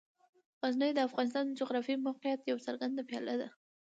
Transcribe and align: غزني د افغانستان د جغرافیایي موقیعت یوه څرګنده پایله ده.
غزني 0.63 0.89
د 0.95 0.99
افغانستان 1.07 1.43
د 1.47 1.51
جغرافیایي 1.59 2.03
موقیعت 2.07 2.39
یوه 2.51 2.63
څرګنده 2.67 3.01
پایله 3.09 3.35
ده. 3.41 3.49